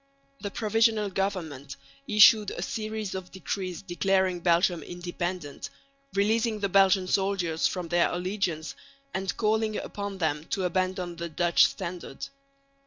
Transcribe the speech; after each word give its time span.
The 0.39 0.49
Provisional 0.49 1.11
Government 1.11 1.75
issued 2.07 2.49
a 2.49 2.63
series 2.63 3.13
of 3.13 3.31
decrees 3.31 3.83
declaring 3.83 4.39
Belgium 4.39 4.81
independent, 4.81 5.69
releasing 6.15 6.59
the 6.59 6.69
Belgian 6.69 7.05
soldiers 7.05 7.67
from 7.67 7.89
their 7.89 8.09
allegiance, 8.11 8.73
and 9.13 9.37
calling 9.37 9.77
upon 9.77 10.17
them 10.17 10.45
to 10.45 10.63
abandon 10.63 11.17
the 11.17 11.29
Dutch 11.29 11.65
standard. 11.67 12.25